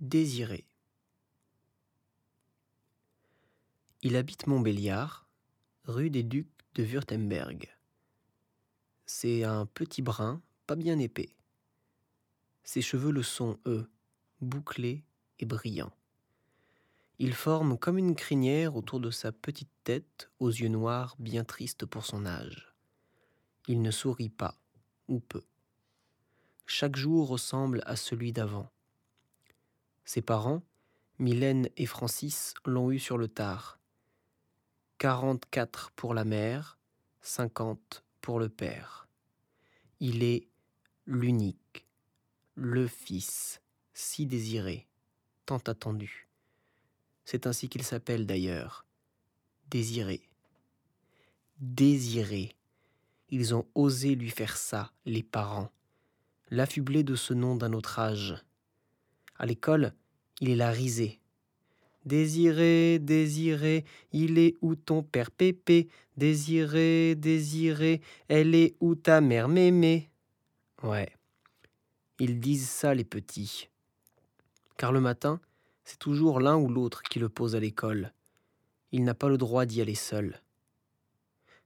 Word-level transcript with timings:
Désiré. 0.00 0.64
Il 4.02 4.14
habite 4.14 4.46
Montbéliard, 4.46 5.26
rue 5.86 6.08
des 6.08 6.22
Ducs 6.22 6.46
de 6.76 6.84
Wurtemberg. 6.84 7.76
C'est 9.06 9.42
un 9.42 9.66
petit 9.66 10.00
brun, 10.00 10.40
pas 10.68 10.76
bien 10.76 11.00
épais. 11.00 11.34
Ses 12.62 12.80
cheveux 12.80 13.10
le 13.10 13.24
sont, 13.24 13.58
eux, 13.66 13.90
bouclés 14.40 15.02
et 15.40 15.46
brillants. 15.46 15.96
Ils 17.18 17.34
forment 17.34 17.76
comme 17.76 17.98
une 17.98 18.14
crinière 18.14 18.76
autour 18.76 19.00
de 19.00 19.10
sa 19.10 19.32
petite 19.32 19.72
tête 19.82 20.30
aux 20.38 20.50
yeux 20.50 20.68
noirs 20.68 21.16
bien 21.18 21.42
tristes 21.42 21.86
pour 21.86 22.06
son 22.06 22.24
âge. 22.24 22.72
Il 23.66 23.82
ne 23.82 23.90
sourit 23.90 24.28
pas, 24.28 24.60
ou 25.08 25.18
peu. 25.18 25.42
Chaque 26.66 26.94
jour 26.94 27.26
ressemble 27.26 27.82
à 27.84 27.96
celui 27.96 28.30
d'avant. 28.30 28.70
Ses 30.08 30.22
parents, 30.22 30.62
Mylène 31.18 31.68
et 31.76 31.84
Francis, 31.84 32.54
l'ont 32.64 32.90
eu 32.90 32.98
sur 32.98 33.18
le 33.18 33.28
tard. 33.28 33.78
44 34.96 35.90
pour 35.90 36.14
la 36.14 36.24
mère, 36.24 36.78
50 37.20 38.02
pour 38.22 38.40
le 38.40 38.48
père. 38.48 39.06
Il 40.00 40.22
est 40.22 40.48
l'unique, 41.04 41.86
le 42.54 42.86
fils, 42.86 43.60
si 43.92 44.24
désiré, 44.24 44.86
tant 45.44 45.58
attendu. 45.66 46.26
C'est 47.26 47.46
ainsi 47.46 47.68
qu'il 47.68 47.82
s'appelle 47.82 48.24
d'ailleurs, 48.24 48.86
désiré. 49.68 50.22
Désiré. 51.60 52.56
Ils 53.28 53.54
ont 53.54 53.66
osé 53.74 54.14
lui 54.14 54.30
faire 54.30 54.56
ça, 54.56 54.90
les 55.04 55.22
parents, 55.22 55.70
l'affubler 56.48 57.02
de 57.02 57.14
ce 57.14 57.34
nom 57.34 57.56
d'un 57.56 57.74
autre 57.74 57.98
âge. 57.98 58.42
À 59.38 59.46
l'école, 59.46 59.94
il 60.40 60.50
est 60.50 60.56
la 60.56 60.70
risée. 60.70 61.20
Désiré, 62.04 62.98
désiré, 62.98 63.84
il 64.12 64.38
est 64.38 64.54
où 64.62 64.74
ton 64.74 65.02
père 65.02 65.30
Pépé? 65.30 65.88
Désiré, 66.16 67.14
désiré, 67.14 68.00
elle 68.28 68.54
est 68.54 68.74
où 68.80 68.94
ta 68.94 69.20
mère 69.20 69.48
Mémé? 69.48 70.10
Ouais, 70.82 71.12
ils 72.18 72.40
disent 72.40 72.68
ça 72.68 72.94
les 72.94 73.04
petits. 73.04 73.68
Car 74.76 74.92
le 74.92 75.00
matin, 75.00 75.40
c'est 75.84 75.98
toujours 75.98 76.40
l'un 76.40 76.56
ou 76.56 76.68
l'autre 76.68 77.02
qui 77.02 77.18
le 77.18 77.28
pose 77.28 77.54
à 77.54 77.60
l'école. 77.60 78.12
Il 78.90 79.04
n'a 79.04 79.14
pas 79.14 79.28
le 79.28 79.38
droit 79.38 79.66
d'y 79.66 79.80
aller 79.80 79.94
seul. 79.94 80.40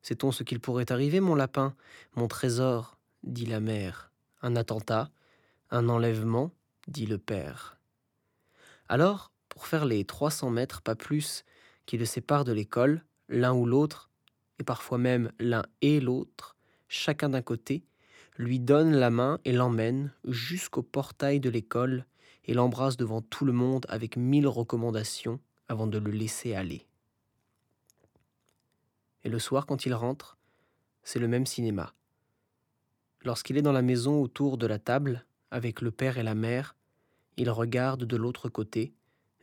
Sait-on 0.03 0.33
ce 0.33 0.43
qu'il 0.43 0.61
pourrait 0.61 0.91
arriver, 0.91 1.21
mon 1.21 1.35
lapin, 1.35 1.75
mon 2.17 2.27
trésor 2.27 2.99
dit 3.23 3.47
la 3.47 3.61
mère. 3.61 4.11
Un 4.43 4.57
attentat, 4.57 5.11
un 5.71 5.89
enlèvement? 5.89 6.51
Dit 6.89 7.07
le 7.07 7.19
père. 7.19 7.79
Alors, 8.89 9.33
pour 9.49 9.67
faire 9.67 9.85
les 9.85 10.05
300 10.05 10.51
mètres, 10.51 10.83
pas 10.83 10.95
plus, 10.95 11.45
qui 11.87 11.99
le 11.99 12.05
séparent 12.05 12.45
de 12.45 12.53
l'école, 12.53 13.05
l'un 13.29 13.53
ou 13.53 13.67
l'autre, 13.67 14.11
et 14.59 14.65
parfois 14.65 14.99
même 14.99 15.33
l'un 15.39 15.65
et 15.81 16.01
l'autre, 16.01 16.57
chacun 16.89 17.31
d'un 17.31 17.43
côté, 17.43 17.85
lui 18.39 18.61
donne 18.61 18.93
la 18.93 19.11
main 19.11 19.39
et 19.45 19.53
l'emmène 19.53 20.13
jusqu'au 20.25 20.83
portail 20.83 21.41
de 21.41 21.51
l'école 21.51 22.07
et 22.45 22.55
l'embrasse 22.55 22.97
devant 22.97 23.23
tout 23.23 23.45
le 23.45 23.53
monde 23.53 23.87
avec 23.89 24.17
mille 24.17 24.47
recommandations 24.47 25.41
avant 25.69 25.87
de 25.87 25.99
le 25.99 26.11
laisser 26.11 26.55
aller. 26.55 26.87
Et 29.25 29.29
le 29.29 29.39
soir, 29.39 29.67
quand 29.67 29.87
il 29.87 29.95
rentre, 29.95 30.37
c'est 31.03 31.19
le 31.19 31.29
même 31.29 31.47
cinéma. 31.47 31.95
Lorsqu'il 33.23 33.57
est 33.57 33.63
dans 33.63 33.73
la 33.73 33.83
maison 33.83 34.21
autour 34.21 34.59
de 34.59 34.67
la 34.67 34.79
table, 34.79 35.25
avec 35.53 35.83
le 35.83 35.91
père 35.91 36.19
et 36.19 36.23
la 36.23 36.35
mère, 36.35 36.75
il 37.37 37.51
regarde 37.51 38.05
de 38.05 38.17
l'autre 38.17 38.49
côté, 38.49 38.95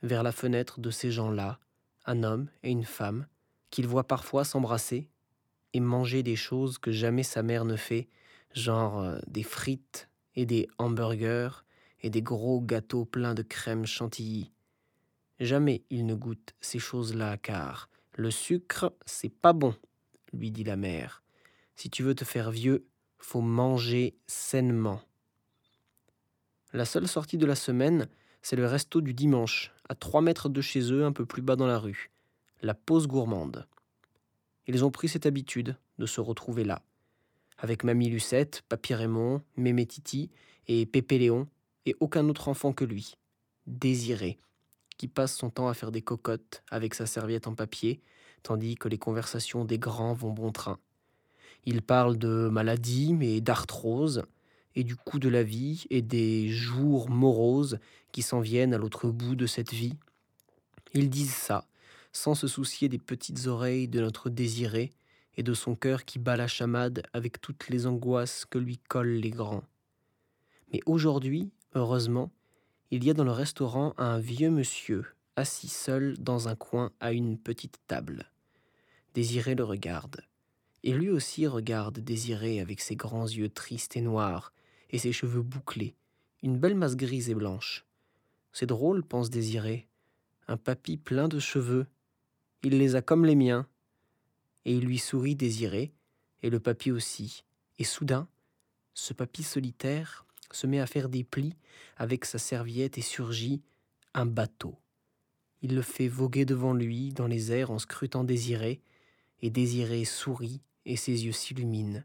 vers 0.01 0.23
la 0.23 0.31
fenêtre 0.31 0.79
de 0.79 0.89
ces 0.89 1.11
gens-là, 1.11 1.59
un 2.05 2.23
homme 2.23 2.49
et 2.63 2.71
une 2.71 2.83
femme, 2.83 3.27
qu'il 3.69 3.87
voit 3.87 4.07
parfois 4.07 4.43
s'embrasser 4.43 5.07
et 5.73 5.79
manger 5.79 6.23
des 6.23 6.35
choses 6.35 6.77
que 6.79 6.91
jamais 6.91 7.23
sa 7.23 7.43
mère 7.43 7.63
ne 7.63 7.75
fait, 7.75 8.09
genre 8.53 8.99
euh, 8.99 9.19
des 9.27 9.43
frites 9.43 10.09
et 10.35 10.45
des 10.45 10.67
hamburgers 10.79 11.63
et 12.01 12.09
des 12.09 12.21
gros 12.21 12.59
gâteaux 12.59 13.05
pleins 13.05 13.35
de 13.35 13.43
crème 13.43 13.85
chantilly. 13.85 14.51
Jamais 15.39 15.83
il 15.89 16.05
ne 16.05 16.15
goûte 16.15 16.55
ces 16.59 16.79
choses-là, 16.79 17.37
car 17.37 17.89
le 18.15 18.31
sucre, 18.31 18.93
c'est 19.05 19.29
pas 19.33 19.53
bon, 19.53 19.75
lui 20.33 20.51
dit 20.51 20.63
la 20.63 20.75
mère. 20.75 21.23
Si 21.75 21.89
tu 21.89 22.03
veux 22.03 22.15
te 22.15 22.25
faire 22.25 22.51
vieux, 22.51 22.87
faut 23.19 23.41
manger 23.41 24.17
sainement. 24.27 25.01
La 26.71 26.85
seule 26.85 27.07
sortie 27.07 27.39
de 27.39 27.47
la 27.47 27.55
semaine, 27.55 28.07
c'est 28.43 28.55
le 28.55 28.67
resto 28.67 29.01
du 29.01 29.15
dimanche, 29.15 29.71
à 29.89 29.95
trois 29.95 30.21
mètres 30.21 30.49
de 30.49 30.61
chez 30.61 30.91
eux, 30.91 31.03
un 31.03 31.11
peu 31.11 31.25
plus 31.25 31.41
bas 31.41 31.55
dans 31.55 31.65
la 31.65 31.79
rue, 31.79 32.11
la 32.61 32.75
pause 32.75 33.07
gourmande. 33.07 33.67
Ils 34.67 34.85
ont 34.85 34.91
pris 34.91 35.07
cette 35.07 35.25
habitude 35.25 35.75
de 35.97 36.05
se 36.05 36.21
retrouver 36.21 36.63
là, 36.63 36.83
avec 37.57 37.83
Mamie 37.83 38.09
Lucette, 38.09 38.61
Papy 38.69 38.93
Raymond, 38.93 39.41
Mémé 39.57 39.87
Titi 39.87 40.29
et 40.67 40.85
Pépé 40.85 41.17
Léon, 41.17 41.47
et 41.87 41.95
aucun 41.99 42.29
autre 42.29 42.49
enfant 42.49 42.71
que 42.71 42.85
lui, 42.85 43.15
Désiré, 43.65 44.37
qui 44.97 45.07
passe 45.07 45.35
son 45.35 45.49
temps 45.49 45.69
à 45.69 45.73
faire 45.73 45.91
des 45.91 46.03
cocottes 46.03 46.61
avec 46.69 46.93
sa 46.93 47.07
serviette 47.07 47.47
en 47.47 47.55
papier, 47.55 47.99
tandis 48.43 48.75
que 48.75 48.87
les 48.87 48.99
conversations 48.99 49.65
des 49.65 49.79
grands 49.79 50.13
vont 50.13 50.33
bon 50.33 50.51
train. 50.51 50.77
Il 51.65 51.81
parle 51.81 52.17
de 52.19 52.47
maladie, 52.47 53.15
mais 53.15 53.41
d'arthrose, 53.41 54.23
et 54.75 54.83
du 54.83 54.95
coût 54.95 55.19
de 55.19 55.29
la 55.29 55.43
vie, 55.43 55.85
et 55.89 56.01
des 56.01 56.49
jours 56.49 57.09
moroses 57.09 57.79
qui 58.11 58.21
s'en 58.21 58.39
viennent 58.39 58.73
à 58.73 58.77
l'autre 58.77 59.09
bout 59.09 59.35
de 59.35 59.45
cette 59.45 59.73
vie. 59.73 59.95
Ils 60.93 61.09
disent 61.09 61.33
ça, 61.33 61.65
sans 62.11 62.35
se 62.35 62.47
soucier 62.47 62.89
des 62.89 62.97
petites 62.97 63.47
oreilles 63.47 63.87
de 63.87 63.99
notre 63.99 64.29
désiré, 64.29 64.91
et 65.37 65.43
de 65.43 65.53
son 65.53 65.73
cœur 65.75 66.03
qui 66.03 66.19
bat 66.19 66.35
la 66.35 66.47
chamade 66.47 67.03
avec 67.13 67.39
toutes 67.39 67.69
les 67.69 67.87
angoisses 67.87 68.43
que 68.45 68.57
lui 68.57 68.77
collent 68.77 69.07
les 69.07 69.29
grands. 69.29 69.63
Mais 70.73 70.81
aujourd'hui, 70.85 71.49
heureusement, 71.75 72.29
il 72.91 73.05
y 73.05 73.09
a 73.09 73.13
dans 73.13 73.23
le 73.23 73.31
restaurant 73.31 73.93
un 73.97 74.19
vieux 74.19 74.49
monsieur, 74.49 75.05
assis 75.35 75.69
seul 75.69 76.17
dans 76.17 76.49
un 76.49 76.55
coin 76.55 76.91
à 76.99 77.13
une 77.13 77.37
petite 77.37 77.79
table. 77.87 78.29
Désiré 79.13 79.55
le 79.55 79.63
regarde. 79.63 80.21
Et 80.83 80.93
lui 80.93 81.09
aussi 81.09 81.45
regarde 81.47 81.99
Désiré 81.99 82.59
avec 82.59 82.79
ses 82.79 82.95
grands 82.95 83.27
yeux 83.27 83.49
tristes 83.49 83.97
et 83.97 84.01
noirs, 84.01 84.53
et 84.89 84.97
ses 84.97 85.11
cheveux 85.11 85.41
bouclés, 85.41 85.95
une 86.41 86.57
belle 86.57 86.75
masse 86.75 86.95
grise 86.95 87.29
et 87.29 87.35
blanche. 87.35 87.85
C'est 88.53 88.65
drôle, 88.65 89.03
pense 89.03 89.29
Désiré. 89.29 89.87
Un 90.47 90.57
papy 90.57 90.97
plein 90.97 91.27
de 91.27 91.39
cheveux. 91.39 91.85
Il 92.63 92.77
les 92.77 92.95
a 92.95 93.01
comme 93.01 93.25
les 93.25 93.35
miens. 93.35 93.67
Et 94.65 94.73
il 94.73 94.85
lui 94.85 94.97
sourit 94.97 95.35
Désiré, 95.35 95.91
et 96.41 96.49
le 96.49 96.59
papy 96.59 96.91
aussi. 96.91 97.43
Et 97.77 97.83
soudain, 97.83 98.27
ce 98.93 99.13
papy 99.13 99.43
solitaire 99.43 100.25
se 100.51 100.67
met 100.67 100.79
à 100.79 100.87
faire 100.87 101.09
des 101.09 101.23
plis 101.23 101.55
avec 101.97 102.25
sa 102.25 102.39
serviette 102.39 102.97
et 102.97 103.01
surgit 103.01 103.61
un 104.13 104.25
bateau. 104.25 104.75
Il 105.61 105.75
le 105.75 105.81
fait 105.81 106.07
voguer 106.07 106.45
devant 106.45 106.73
lui 106.73 107.11
dans 107.13 107.27
les 107.27 107.51
airs 107.51 107.71
en 107.71 107.79
scrutant 107.79 108.23
Désiré, 108.23 108.81
et 109.41 109.49
Désiré 109.49 110.05
sourit 110.05 110.61
et 110.85 110.95
ses 110.95 111.25
yeux 111.25 111.31
s'illuminent. 111.31 112.03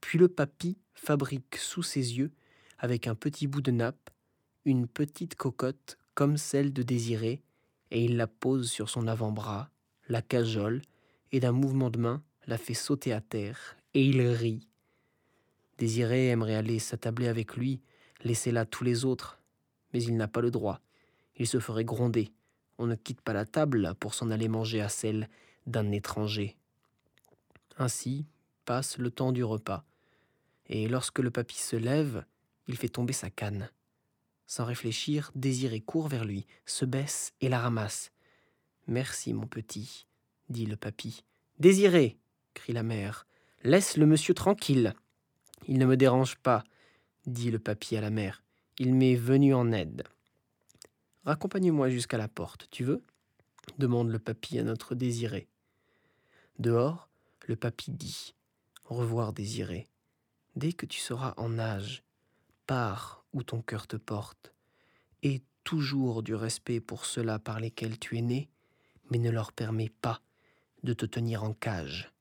Puis 0.00 0.18
le 0.18 0.28
papy 0.28 0.78
fabrique 0.94 1.56
sous 1.56 1.82
ses 1.82 2.18
yeux, 2.18 2.32
avec 2.78 3.06
un 3.06 3.14
petit 3.14 3.46
bout 3.46 3.60
de 3.60 3.70
nappe, 3.70 4.10
une 4.64 4.86
petite 4.86 5.34
cocotte 5.34 5.98
comme 6.14 6.36
celle 6.36 6.72
de 6.72 6.82
Désiré, 6.82 7.42
et 7.90 8.04
il 8.04 8.16
la 8.16 8.26
pose 8.26 8.70
sur 8.70 8.88
son 8.88 9.06
avant-bras, 9.06 9.70
la 10.08 10.22
cajole, 10.22 10.82
et 11.32 11.40
d'un 11.40 11.52
mouvement 11.52 11.90
de 11.90 11.98
main 11.98 12.22
la 12.46 12.58
fait 12.58 12.74
sauter 12.74 13.12
à 13.12 13.20
terre, 13.20 13.76
et 13.94 14.04
il 14.04 14.20
rit. 14.20 14.66
Désiré 15.78 16.28
aimerait 16.28 16.56
aller 16.56 16.78
s'attabler 16.78 17.28
avec 17.28 17.56
lui, 17.56 17.80
laisser 18.22 18.52
là 18.52 18.64
tous 18.64 18.84
les 18.84 19.04
autres, 19.04 19.40
mais 19.92 20.02
il 20.02 20.16
n'a 20.16 20.28
pas 20.28 20.40
le 20.40 20.50
droit. 20.50 20.80
Il 21.36 21.46
se 21.46 21.58
ferait 21.58 21.84
gronder. 21.84 22.32
On 22.78 22.86
ne 22.86 22.94
quitte 22.94 23.20
pas 23.20 23.32
la 23.32 23.46
table 23.46 23.94
pour 23.98 24.14
s'en 24.14 24.30
aller 24.30 24.48
manger 24.48 24.80
à 24.80 24.88
celle 24.88 25.28
d'un 25.66 25.90
étranger. 25.92 26.56
Ainsi 27.80 28.26
passe 28.66 28.98
le 28.98 29.10
temps 29.10 29.32
du 29.32 29.42
repas, 29.42 29.86
et 30.66 30.86
lorsque 30.86 31.18
le 31.18 31.30
papy 31.30 31.56
se 31.56 31.76
lève, 31.76 32.26
il 32.68 32.76
fait 32.76 32.90
tomber 32.90 33.14
sa 33.14 33.30
canne. 33.30 33.70
Sans 34.46 34.66
réfléchir, 34.66 35.32
Désiré 35.34 35.80
court 35.80 36.06
vers 36.06 36.26
lui, 36.26 36.46
se 36.66 36.84
baisse 36.84 37.32
et 37.40 37.48
la 37.48 37.58
ramasse. 37.58 38.12
Merci, 38.86 39.32
mon 39.32 39.46
petit, 39.46 40.06
dit 40.50 40.66
le 40.66 40.76
papy. 40.76 41.24
Désiré, 41.58 42.18
crie 42.52 42.74
la 42.74 42.82
mère, 42.82 43.26
laisse 43.64 43.96
le 43.96 44.04
monsieur 44.04 44.34
tranquille. 44.34 44.92
Il 45.66 45.78
ne 45.78 45.86
me 45.86 45.96
dérange 45.96 46.36
pas, 46.36 46.64
dit 47.26 47.50
le 47.50 47.58
papy 47.58 47.96
à 47.96 48.02
la 48.02 48.10
mère. 48.10 48.42
Il 48.78 48.94
m'est 48.94 49.14
venu 49.14 49.54
en 49.54 49.72
aide. 49.72 50.04
Raccompagne-moi 51.24 51.88
jusqu'à 51.88 52.18
la 52.18 52.28
porte, 52.28 52.68
tu 52.70 52.84
veux? 52.84 53.02
demande 53.78 54.10
le 54.10 54.18
papy 54.18 54.58
à 54.58 54.64
notre 54.64 54.94
désiré. 54.94 55.48
Dehors, 56.58 57.09
le 57.50 57.56
papy 57.56 57.90
dit 57.90 58.36
revoir, 58.84 59.32
désiré. 59.32 59.88
Dès 60.54 60.72
que 60.72 60.86
tu 60.86 61.00
seras 61.00 61.34
en 61.36 61.58
âge, 61.58 62.04
pars 62.68 63.24
où 63.32 63.42
ton 63.42 63.60
cœur 63.60 63.88
te 63.88 63.96
porte, 63.96 64.54
et 65.24 65.42
toujours 65.64 66.22
du 66.22 66.36
respect 66.36 66.78
pour 66.78 67.04
ceux-là 67.04 67.40
par 67.40 67.58
lesquels 67.58 67.98
tu 67.98 68.16
es 68.16 68.22
né, 68.22 68.48
mais 69.10 69.18
ne 69.18 69.30
leur 69.30 69.52
permets 69.52 69.92
pas 70.00 70.22
de 70.84 70.92
te 70.92 71.04
tenir 71.06 71.42
en 71.42 71.52
cage. 71.52 72.12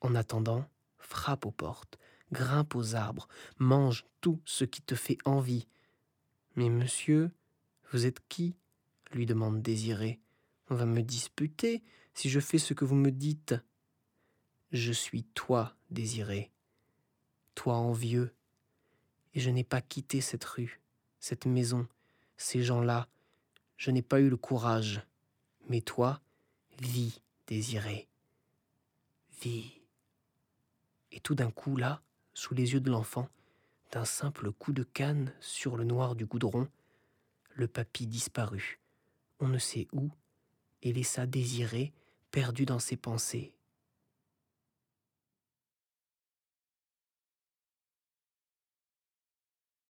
En 0.00 0.16
attendant, 0.16 0.68
frappe 0.98 1.46
aux 1.46 1.52
portes, 1.52 1.96
grimpe 2.32 2.74
aux 2.74 2.96
arbres, 2.96 3.28
mange 3.60 4.04
tout 4.20 4.40
ce 4.44 4.64
qui 4.64 4.82
te 4.82 4.96
fait 4.96 5.18
envie. 5.24 5.68
Mais 6.56 6.70
monsieur, 6.70 7.30
vous 7.92 8.04
êtes 8.04 8.18
qui? 8.28 8.56
lui 9.12 9.26
demande 9.26 9.62
Désiré. 9.62 10.18
On 10.70 10.74
va 10.74 10.86
me 10.86 11.02
disputer 11.02 11.84
si 12.14 12.28
je 12.28 12.40
fais 12.40 12.58
ce 12.58 12.74
que 12.74 12.84
vous 12.84 12.96
me 12.96 13.12
dites. 13.12 13.54
Je 14.72 14.92
suis 14.92 15.24
toi, 15.34 15.76
Désiré, 15.90 16.50
toi 17.54 17.74
envieux, 17.74 18.32
et 19.34 19.40
je 19.40 19.50
n'ai 19.50 19.64
pas 19.64 19.82
quitté 19.82 20.22
cette 20.22 20.44
rue, 20.44 20.80
cette 21.20 21.44
maison, 21.44 21.86
ces 22.38 22.62
gens-là. 22.62 23.06
Je 23.76 23.90
n'ai 23.90 24.00
pas 24.00 24.18
eu 24.18 24.30
le 24.30 24.38
courage. 24.38 25.02
Mais 25.68 25.82
toi, 25.82 26.22
vis, 26.80 27.20
Désiré, 27.46 28.08
vis. 29.42 29.82
Et 31.10 31.20
tout 31.20 31.34
d'un 31.34 31.50
coup, 31.50 31.76
là, 31.76 32.00
sous 32.32 32.54
les 32.54 32.72
yeux 32.72 32.80
de 32.80 32.90
l'enfant, 32.90 33.28
d'un 33.90 34.06
simple 34.06 34.52
coup 34.52 34.72
de 34.72 34.84
canne 34.84 35.34
sur 35.40 35.76
le 35.76 35.84
noir 35.84 36.14
du 36.14 36.24
goudron, 36.24 36.66
le 37.50 37.68
papy 37.68 38.06
disparut, 38.06 38.80
on 39.38 39.48
ne 39.48 39.58
sait 39.58 39.86
où, 39.92 40.10
et 40.80 40.94
laissa 40.94 41.26
Désiré 41.26 41.92
perdu 42.30 42.64
dans 42.64 42.78
ses 42.78 42.96
pensées, 42.96 43.52